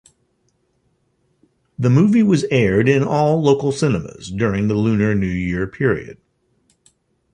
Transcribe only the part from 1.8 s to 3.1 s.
movie was aired in